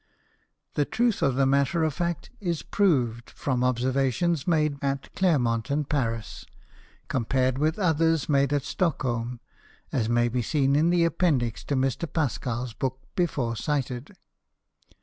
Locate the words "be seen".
10.27-10.75